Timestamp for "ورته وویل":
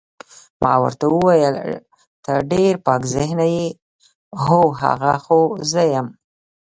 0.83-1.55